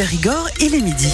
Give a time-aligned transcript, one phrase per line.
[0.00, 1.12] Périgord, il est midi.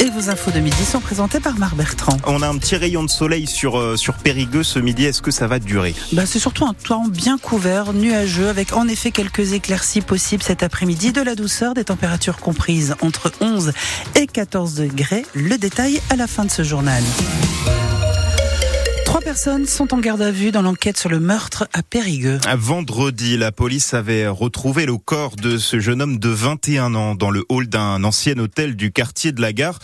[0.00, 2.18] Et vos infos de midi sont présentées par Marc Bertrand.
[2.24, 5.06] On a un petit rayon de soleil sur, euh, sur Périgueux ce midi.
[5.06, 5.96] Est-ce que ça va durer?
[6.12, 10.62] Bah, C'est surtout un temps bien couvert, nuageux, avec en effet quelques éclaircies possibles cet
[10.62, 11.10] après-midi.
[11.10, 13.72] De la douceur, des températures comprises entre 11
[14.14, 15.26] et 14 degrés.
[15.34, 17.02] Le détail à la fin de ce journal.
[19.26, 22.38] Personnes sont en garde à vue dans l'enquête sur le meurtre à Périgueux.
[22.56, 27.32] Vendredi, la police avait retrouvé le corps de ce jeune homme de 21 ans dans
[27.32, 29.80] le hall d'un ancien hôtel du quartier de la gare.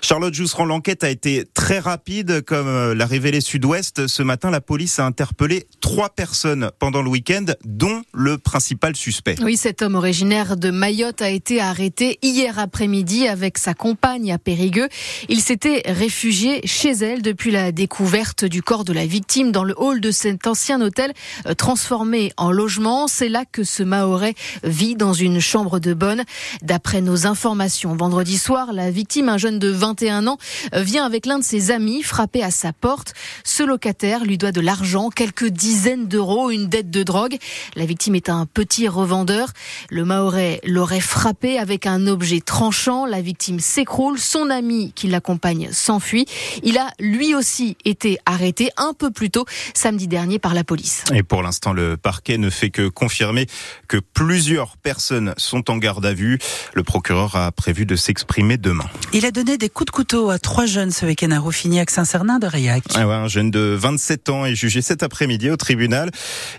[0.00, 4.06] Charlotte Jousserand, l'enquête a été très rapide, comme euh, l'a révélé Sud-Ouest.
[4.06, 9.34] Ce matin, la police a interpellé trois personnes pendant le week-end, dont le principal suspect.
[9.42, 14.38] Oui, cet homme originaire de Mayotte a été arrêté hier après-midi avec sa compagne à
[14.38, 14.88] Périgueux.
[15.28, 19.74] Il s'était réfugié chez elle depuis la découverte du corps de la victime dans le
[19.76, 21.12] hall de cet ancien hôtel
[21.46, 23.08] euh, transformé en logement.
[23.08, 26.22] C'est là que ce Mahorais vit dans une chambre de bonne.
[26.62, 30.38] D'après nos informations, vendredi soir, la victime, un jeune de 21 ans,
[30.74, 33.14] euh, vient avec l'un de ses amis frapper à sa porte.
[33.42, 37.36] Ce locataire lui doit de l'argent, quelques dizaines d'euros, une dette de drogue.
[37.76, 39.48] La victime est un petit revendeur.
[39.90, 43.06] Le Mahorais l'aurait frappé avec un objet tranchant.
[43.06, 44.18] La victime s'écroule.
[44.18, 46.26] Son ami qui l'accompagne s'enfuit.
[46.62, 49.44] Il a lui aussi été arrêté un peu plus tôt
[49.74, 51.04] samedi dernier par la police.
[51.14, 53.46] Et pour l'instant, le parquet ne fait que confirmer
[53.88, 56.38] que plusieurs personnes sont en garde à vue.
[56.74, 58.84] Le procureur a prévu de s'exprimer demain.
[59.12, 62.38] Il a donné des coups de couteau à trois jeunes ce week-end à Rouffignac, Saint-Cernin
[62.38, 62.84] de Rayac.
[62.94, 66.10] Ah ouais, un jeune de 27 ans est jugé cet après-midi au tribunal.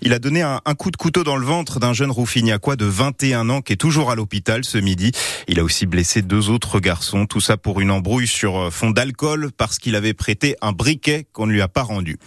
[0.02, 2.86] Il a donné un, un, coup de couteau dans le ventre d'un jeune Rouffignacois de
[2.86, 5.11] 21 ans qui est toujours à l'hôpital ce midi.
[5.47, 7.25] Il a aussi blessé deux autres garçons.
[7.25, 11.47] Tout ça pour une embrouille sur fond d'alcool parce qu'il avait prêté un briquet qu'on
[11.47, 12.17] ne lui a pas rendu entendu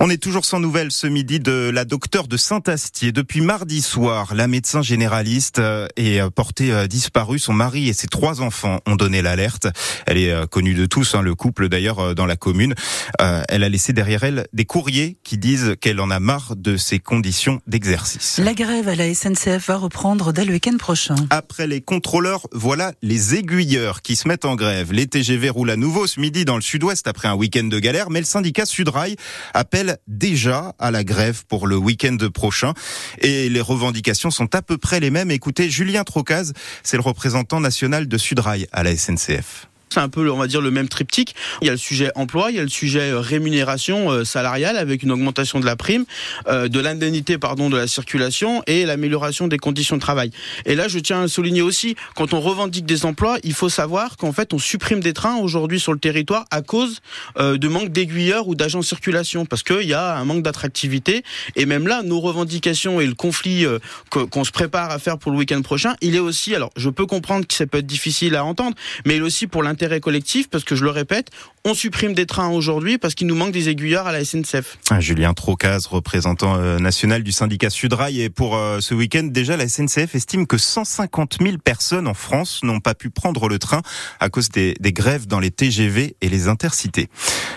[0.00, 3.12] on est toujours sans nouvelles ce midi de la docteure de Saint-Astier.
[3.12, 7.38] Depuis mardi soir, la médecin généraliste euh, est euh, portée euh, disparue.
[7.38, 9.68] Son mari et ses trois enfants ont donné l'alerte.
[10.06, 12.74] Elle est connue de tous, hein, le couple d'ailleurs dans la commune.
[13.18, 16.98] Elle a laissé derrière elle des courriers qui disent qu'elle en a marre de ses
[16.98, 18.40] conditions d'exercice.
[18.42, 21.14] La grève à la SNCF va reprendre dès le week-end prochain.
[21.30, 24.92] Après les contrôleurs, voilà les aiguilleurs qui se mettent en grève.
[24.92, 28.10] Les TGV roulent à nouveau ce midi dans le sud-ouest après un week-end de galère,
[28.10, 29.06] mais le syndicat Sudra
[29.54, 32.74] appelle déjà à la grève pour le week-end prochain.
[33.18, 35.30] Et les revendications sont à peu près les mêmes.
[35.30, 39.71] Écoutez, Julien Trocaz, c'est le représentant national de Sudrail à la SNCF.
[39.92, 41.34] C'est un peu, on va dire, le même triptyque.
[41.60, 44.78] Il y a le sujet emploi, il y a le sujet euh, rémunération euh, salariale
[44.78, 46.06] avec une augmentation de la prime,
[46.48, 50.30] euh, de l'indemnité, pardon, de la circulation et l'amélioration des conditions de travail.
[50.64, 54.16] Et là, je tiens à souligner aussi, quand on revendique des emplois, il faut savoir
[54.16, 57.00] qu'en fait, on supprime des trains aujourd'hui sur le territoire à cause
[57.38, 61.22] de manque d'aiguilleurs ou d'agents de circulation, parce qu'il y a un manque d'attractivité.
[61.56, 63.66] Et même là, nos revendications et le conflit
[64.10, 67.06] qu'on se prépare à faire pour le week-end prochain, il est aussi, alors je peux
[67.06, 70.48] comprendre que ça peut être difficile à entendre, mais il est aussi pour l'intérêt collectif,
[70.48, 71.30] parce que je le répète,
[71.64, 74.78] on supprime des trains aujourd'hui parce qu'il nous manque des aiguilleurs à la SNCF.
[74.90, 78.20] Ah, Julien Trocaz, représentant euh, national du syndicat Sudrail.
[78.20, 82.62] Et pour euh, ce week-end, déjà, la SNCF estime que 150 000 personnes en France
[82.62, 83.82] n'ont pas pu prendre le train
[84.20, 87.08] à cause des, grèves dans les TGV et les intercités.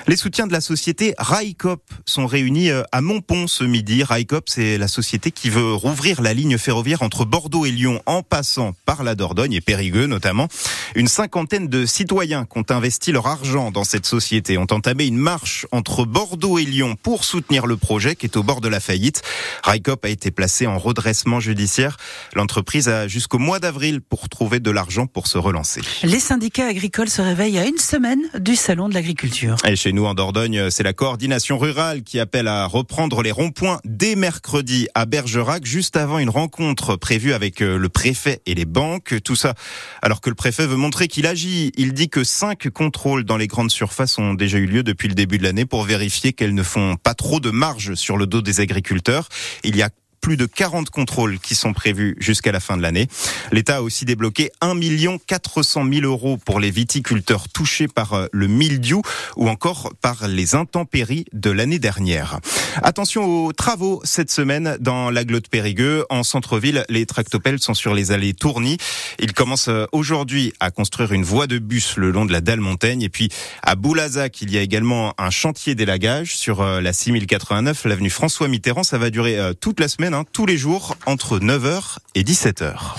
[0.08, 4.04] Les soutiens de la société Raikop sont réunis euh, à Montpont ce midi.
[4.04, 8.22] Raikop, c'est la société qui veut rouvrir la ligne ferroviaire entre Bordeaux et Lyon en
[8.22, 10.48] passant par la Dordogne et Périgueux notamment.
[10.96, 15.18] Une cinquantaine de citoyens qui ont investi leur argent dans cette société ont entamé une
[15.18, 18.80] marche entre Bordeaux et Lyon pour soutenir le projet qui est au bord de la
[18.80, 19.22] faillite.
[19.64, 21.98] Raikop a été placé en redressement judiciaire.
[22.34, 25.82] L'entreprise a jusqu'au mois d'avril pour trouver de l'argent pour se relancer.
[26.04, 29.58] Les syndicats agricoles se réveillent à une semaine du salon de l'agriculture.
[29.68, 33.80] Et chez nous en Dordogne, c'est la coordination rurale qui appelle à reprendre les ronds-points
[33.84, 38.66] dès mercredi à Bergerac, juste avant une rencontre prévue avec euh, le préfet et les
[38.66, 39.16] banques.
[39.24, 39.54] Tout ça
[40.02, 41.74] alors que le préfet veut montrer qu'il agit.
[41.76, 45.16] Il dit que cinq contrôles dans les grandes surfaces ont déjà eu lieu depuis le
[45.16, 48.42] début de l'année pour vérifier qu'elles ne font pas trop de marge sur le dos
[48.42, 49.30] des agriculteurs.
[49.64, 49.90] Il y a
[50.26, 53.08] plus de 40 contrôles qui sont prévus jusqu'à la fin de l'année.
[53.52, 54.74] L'État a aussi débloqué 1
[55.28, 59.04] 400 000 euros pour les viticulteurs touchés par euh, le mildiou
[59.36, 62.40] ou encore par les intempéries de l'année dernière.
[62.82, 66.06] Attention aux travaux cette semaine dans l'agglo de Périgueux.
[66.10, 68.78] En centre-ville, les tractopelles sont sur les allées Tourny.
[69.20, 72.62] Ils commencent euh, aujourd'hui à construire une voie de bus le long de la dalle
[72.62, 73.04] Montaigne.
[73.04, 73.30] Et puis
[73.62, 78.48] à Boulazac, il y a également un chantier d'élagage sur euh, la 6089, l'avenue François
[78.48, 78.82] Mitterrand.
[78.82, 82.94] Ça va durer toute la semaine Hein, tous les jours entre 9h et 17h.